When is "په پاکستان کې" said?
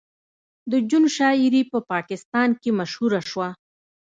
1.71-2.69